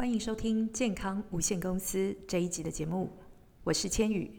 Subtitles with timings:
[0.00, 3.10] 欢迎收听健康无限公司这一集的节目，
[3.62, 4.34] 我是千羽。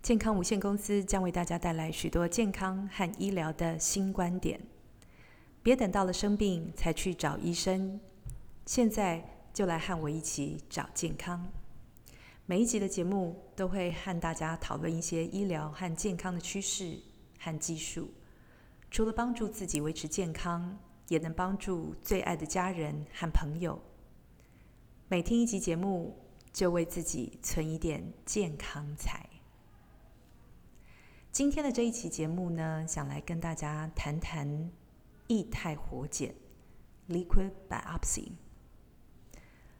[0.00, 4.58] 健康无限公司将为大家带来许多健康和医疗的新观点。
[5.62, 8.00] 别等到了生病才去找医生，
[8.64, 9.22] 现在
[9.52, 11.46] 就来和我一起找健康。
[12.46, 16.98] 每一集的节目都会和大家讨论一些医疗和健康的趋势
[17.38, 18.08] 和技术，
[18.90, 20.78] 除了帮助自己维持健康，
[21.08, 23.78] 也能帮助最爱的家人和朋友。
[25.10, 26.18] 每听一集节目，
[26.52, 29.26] 就为自己存一点健康财。
[31.32, 34.70] 今天的这一期节目呢，想来跟大家谈谈
[35.28, 36.34] 液态活检
[37.08, 38.32] （Liquid Biopsy）。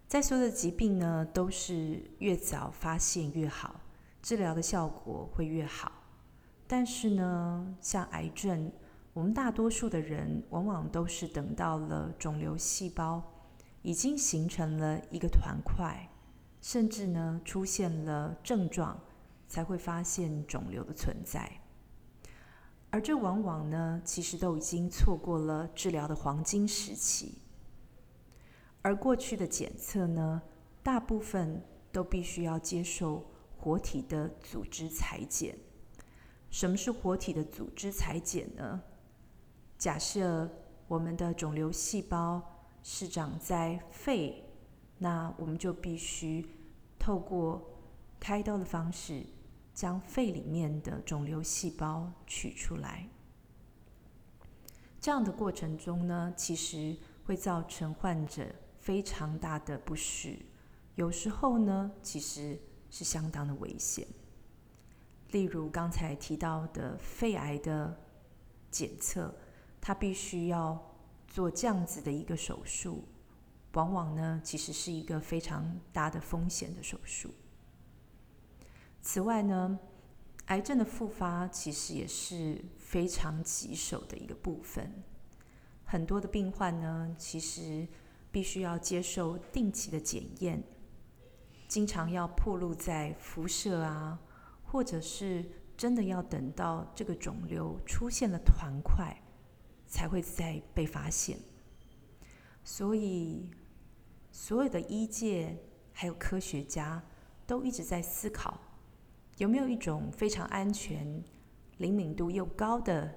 [0.08, 3.82] 在所有的疾病呢，都是越早发现越好，
[4.22, 5.92] 治疗的效果会越好。
[6.66, 8.72] 但是呢，像癌症，
[9.12, 13.22] 我们大多数的人往往都是等到了肿瘤细胞。
[13.82, 16.10] 已经形成了一个团块，
[16.60, 19.00] 甚至呢出现了症状，
[19.46, 21.60] 才会发现肿瘤的存在。
[22.90, 27.38] 而这往往呢，其实都已经错过了治疗的黄金时期。
[28.82, 30.42] 而过去的检测呢，
[30.82, 33.24] 大部分都必须要接受
[33.56, 35.56] 活体的组织裁剪。
[36.50, 38.82] 什么是活体的组织裁剪呢？
[39.78, 40.50] 假设
[40.88, 42.57] 我们的肿瘤细胞。
[42.82, 44.44] 是长在肺，
[44.98, 46.46] 那我们就必须
[46.98, 47.62] 透过
[48.18, 49.22] 开刀的方式，
[49.74, 53.06] 将肺里面的肿瘤细胞取出来。
[55.00, 58.46] 这样的过程中呢，其实会造成患者
[58.78, 60.38] 非常大的不适，
[60.94, 62.58] 有时候呢，其实
[62.90, 64.06] 是相当的危险。
[65.30, 67.94] 例如刚才提到的肺癌的
[68.70, 69.34] 检测，
[69.80, 70.87] 它必须要。
[71.28, 73.04] 做这样子的一个手术，
[73.74, 77.30] 往往呢，其实是一个非常大的风险的手术。
[79.00, 79.78] 此外呢，
[80.46, 85.04] 癌症的复发其实也是非常棘手的一个部分。
[85.84, 87.86] 很多的病患呢，其实
[88.32, 90.62] 必须要接受定期的检验，
[91.68, 94.18] 经常要暴露在辐射啊，
[94.64, 99.16] 或者是真的要等到这个肿瘤出现了团块。
[99.88, 101.38] 才会再被发现，
[102.62, 103.50] 所以
[104.30, 105.56] 所有的医界
[105.92, 107.02] 还有科学家
[107.46, 108.60] 都一直在思考，
[109.38, 111.24] 有没有一种非常安全、
[111.78, 113.12] 灵敏度又高的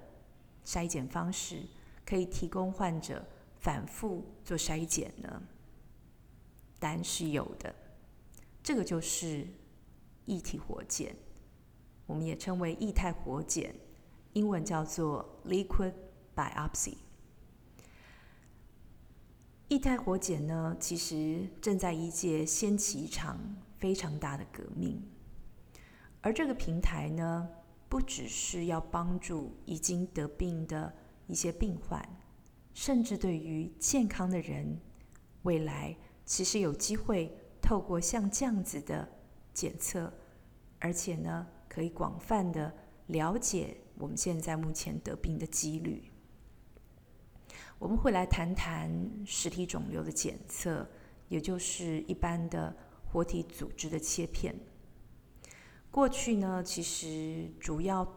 [0.66, 1.62] 筛检方式，
[2.06, 3.26] 可以提供患者
[3.60, 5.44] 反复做筛检呢？
[6.80, 7.76] 答案是有的，
[8.64, 9.46] 这个就是
[10.26, 11.14] 液体活检，
[12.06, 13.76] 我们也称为液态活检，
[14.32, 15.94] 英文叫做 liquid。
[16.36, 16.96] Biopsy，
[19.68, 25.02] 液态活检呢，其实正在医界掀起一场非常大的革命。
[26.22, 27.50] 而这个平台呢，
[27.90, 30.94] 不只是要帮助已经得病的
[31.28, 32.02] 一些病患，
[32.74, 34.80] 甚至对于健康的人，
[35.44, 39.10] 未来其实有机会透过像这样子的
[39.54, 40.14] 检测，
[40.80, 42.74] 而且呢，可以广泛的
[43.08, 46.12] 了解我们现在目前得病的几率。
[47.82, 50.88] 我们会来谈谈实体肿瘤的检测，
[51.30, 52.72] 也就是一般的
[53.12, 54.54] 活体组织的切片。
[55.90, 58.08] 过去呢，其实主要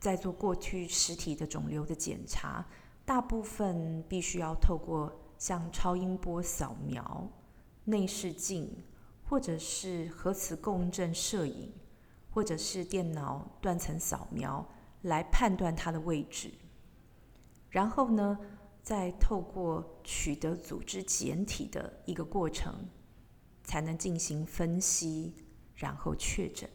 [0.00, 2.66] 在做过去实体的肿瘤的检查，
[3.04, 7.30] 大部分必须要透过像超音波扫描、
[7.84, 8.76] 内视镜，
[9.24, 11.72] 或者是核磁共振摄影，
[12.32, 14.68] 或者是电脑断层扫描
[15.02, 16.50] 来判断它的位置。
[17.68, 18.36] 然后呢，
[18.82, 22.88] 再透过取得组织检体的一个过程，
[23.62, 25.34] 才能进行分析，
[25.74, 26.68] 然后确诊。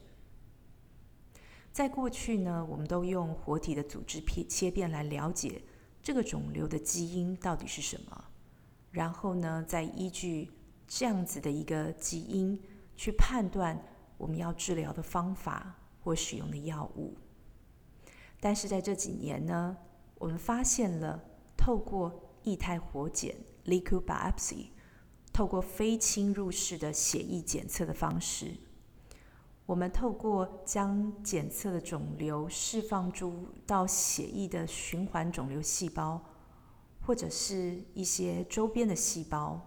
[1.74, 5.62] 在过去呢，我们都用活体的组织片切片来了解
[6.02, 8.26] 这个肿瘤的基因到底是什么，
[8.92, 10.52] 然后呢，再依据
[10.88, 12.62] 这样子的一个基因
[12.96, 13.84] 去判断
[14.18, 17.18] 我们要治疗的方法或使用的药物。
[18.40, 19.76] 但是在这几年呢，
[20.20, 21.22] 我们发现了。
[21.66, 22.14] 透过
[22.44, 23.36] 液态活检
[23.66, 24.68] （liquid biopsy），
[25.34, 28.56] 透过非侵入式的血液检测的方式，
[29.66, 36.24] 我们透过将检测的肿瘤释放出到血液的循环肿瘤细胞，
[37.02, 39.60] 或者是一些周边的细胞，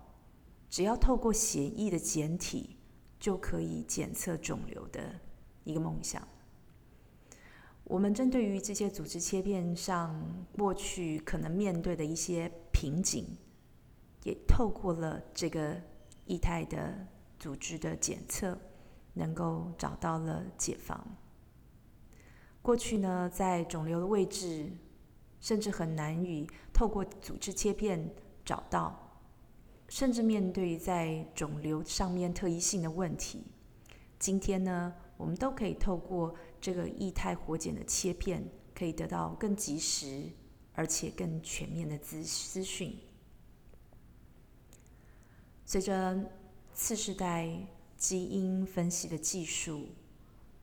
[0.71, 2.77] 只要透过血液的检体，
[3.19, 5.19] 就可以检测肿瘤的
[5.65, 6.23] 一个梦想。
[7.88, 13.25] 我们针对于这些组织切片上过去可能面对的一些瓶颈，
[14.25, 15.75] 也透过了这个
[16.26, 17.06] 液态的
[17.38, 18.58] 组织的检测，
[19.14, 21.02] 能够找到了解方。
[22.61, 24.70] 过去呢，在肿瘤的位置，
[25.41, 28.14] 甚至很难以透过组织切片
[28.44, 29.19] 找到，
[29.88, 33.46] 甚至面对在肿瘤上面特异性的问题。
[34.19, 38.43] 今天呢，我们都可以透过这个液态活检的切片，
[38.75, 40.31] 可以得到更及时
[40.73, 42.97] 而且更全面的资资讯。
[45.67, 46.31] 随着
[46.73, 47.67] 次世代
[47.99, 49.88] 基因分析的技术。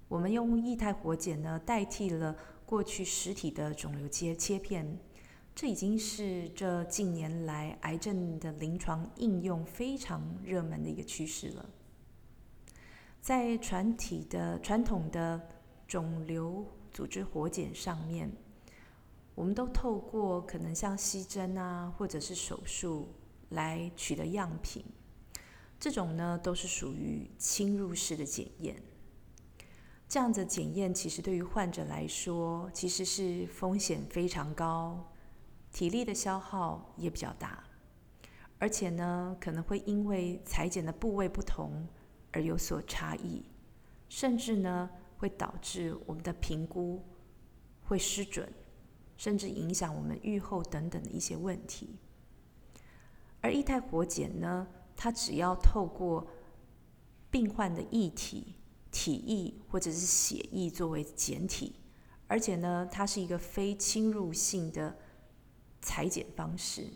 [0.07, 5.00] 我们用液态活检呢，代替了过去实体的肿瘤切切片，
[5.56, 11.69] 这已经是这近年来癌症的临床应用非常热门的一个趋势了。
[13.25, 15.50] 在传体的传统的
[15.88, 18.31] 肿瘤组织活检上面，
[19.33, 23.07] 我们都透过可能像吸针啊，或者是手术
[23.50, 24.86] 来取得样品，
[25.80, 28.75] 这种呢都是属于侵入式的检验。
[30.07, 35.12] 这样的检验其实对于患者来说，其实是风险非常高，
[35.71, 37.63] 体力的消耗也比较大，
[38.60, 41.88] 而且呢，可能会因为裁剪的部位不同
[42.36, 43.44] 而有所差异，
[44.08, 44.88] 甚至呢，
[45.18, 47.04] 会导致我们的评估
[47.86, 48.48] 会失准，
[49.18, 51.96] 甚至影响我们预后等等的一些问题。
[53.42, 56.28] 而液态活检呢，它只要透过
[57.32, 58.56] 病患的液体。
[58.98, 61.76] 体液或者是血液作为检体，
[62.28, 64.98] 而且呢，它是一个非侵入性的
[65.81, 66.88] 采检方式。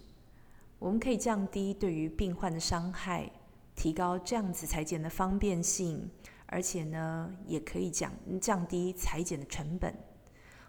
[0.77, 3.30] 我们可以降低对于病患的伤害，
[3.79, 6.11] 提高这样子裁剪的方便性，
[6.47, 8.11] 而且呢，也可以降
[8.41, 9.95] 降低裁剪的成本。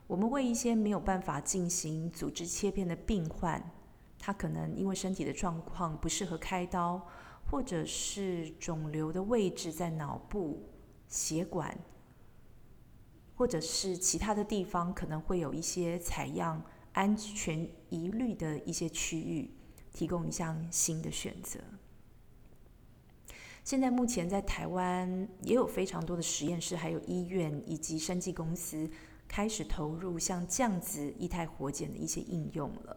[0.06, 3.60] 我们为一些没有办法进行组织切片的病患，
[4.16, 7.04] 他可能因为身体的状况不适合开刀，
[7.50, 10.70] 或者是肿瘤的位置在脑部。
[11.08, 11.76] 血管，
[13.34, 19.50] 或者是其他的地方，可能会有一些采样安全疑虑的一些区域，
[19.92, 21.58] 提供一项新的选择。
[23.70, 28.90] 现在目前在台湾也有非常多的实验室，还有医院以及生技公司
[29.28, 32.96] 开始投入像这样子液态活检的一些应用了。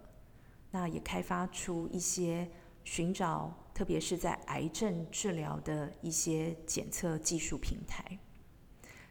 [0.71, 2.49] 那也开发出一些
[2.83, 3.55] 寻找。
[3.71, 8.17] 特别是在癌症治疗的一些检测技术平台，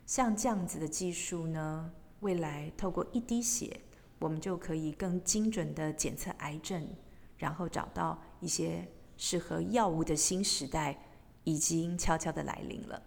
[0.04, 3.80] 像这样子的技术呢，未来透过一滴血，
[4.18, 6.88] 我们就可以更精准的检测癌症，
[7.36, 10.98] 然后找到一些适合药物的新时代
[11.44, 13.02] 已经悄悄的来临了。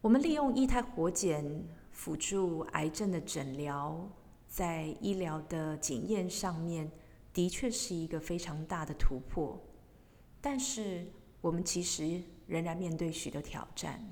[0.00, 4.08] 我们利用液态活检辅助癌症的诊疗，
[4.46, 6.90] 在医疗的检验上面。
[7.32, 9.56] 的确是一个非常大的突破，
[10.40, 11.06] 但是
[11.40, 14.04] 我们其实仍然面对许多挑战。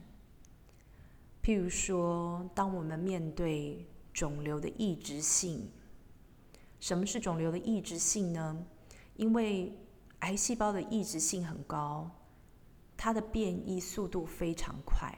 [1.43, 3.85] 譬如说，当我们面对
[4.15, 5.69] 肿瘤的抑制性，
[6.79, 8.65] 什么是肿瘤的抑制性呢？
[9.17, 9.77] 因为
[10.21, 12.11] 癌细胞的异质性很高，
[12.97, 15.13] 它的变异速度非常快，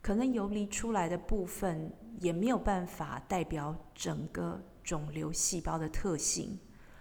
[0.00, 6.58] 可能游离出来的部分也没有办法代表整个肿瘤细胞的特性。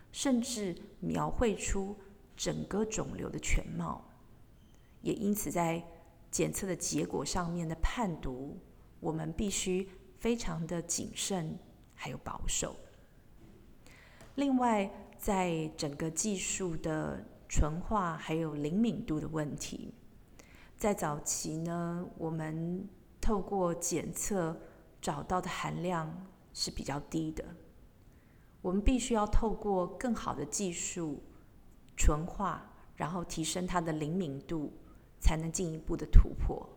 [0.10, 1.96] 甚至描绘出
[2.36, 4.04] 整个肿瘤的全貌，
[5.02, 5.84] 也因此在
[6.32, 8.58] 检测的结果上面的判读，
[9.00, 9.88] 我们必须
[10.18, 11.60] 非常的谨慎，
[11.94, 12.76] 还有保守。
[14.36, 19.94] 另外，在整个技术的纯化还有灵敏度的问题，
[20.78, 22.88] 在早期呢，我们
[23.20, 24.56] 透过检测
[25.02, 27.44] 找到的含量是比较低的。
[28.62, 31.24] 我们必须要透过更好的技术
[31.96, 34.74] 纯化，然后提升它的灵敏度，
[35.20, 36.68] 才能进一步的突破。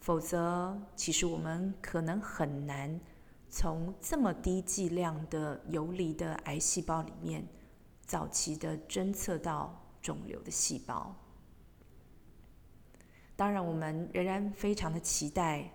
[0.00, 3.00] 否则，其实我们可能很难
[3.48, 7.46] 从这么低剂量的游离的癌细胞里面，
[8.06, 11.14] 早期的侦测到肿瘤的细胞。
[13.36, 15.70] 当然，我们仍然非常的期待，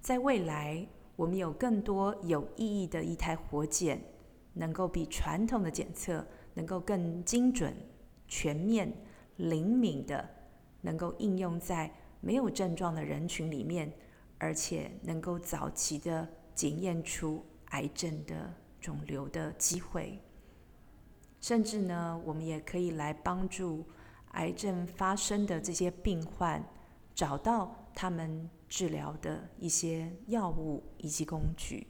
[0.00, 4.00] 在未来我们有更多有意义的一台活检。
[4.58, 7.76] 能够比传统的检测能够更精准、
[8.26, 8.90] 全面、
[9.36, 10.26] 灵敏的，
[10.80, 11.92] 能够应用在
[12.22, 13.92] 没有症状的人群里面，
[14.38, 20.18] 而且能够早期的检验出癌症的肿瘤的机会。
[21.40, 23.84] 甚至呢，我们也可以来帮助
[24.32, 26.64] 癌症发生的这些病患，
[27.14, 31.86] 找到他们治疗的一些药物以及工具。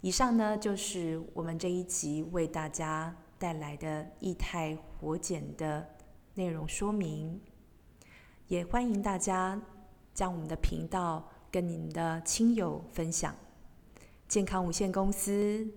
[0.00, 5.86] 以上呢，就是我们这一集为大家带来的液态活检的
[6.34, 7.38] 内容说明，
[8.48, 9.60] 也欢迎大家
[10.14, 13.36] 将我们的频道跟您的亲友分享。
[14.26, 15.68] 健康无限公司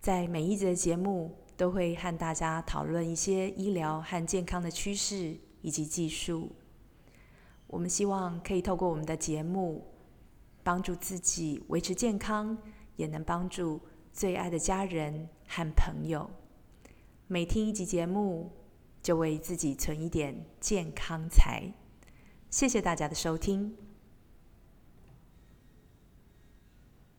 [0.00, 6.50] 在每一集的节目都会和大家讨论一些医疗和健康的趋势以及技术。
[7.66, 9.84] 我们希望可以透过我们的节目，
[10.62, 12.56] 帮助自己维持健康，
[12.96, 13.78] 也能帮助
[14.10, 16.30] 最爱的家人和朋友。
[17.26, 18.50] 每听一集节目，
[19.02, 21.74] 就为自己存一点健康财。
[22.48, 23.76] 谢谢大家的收听。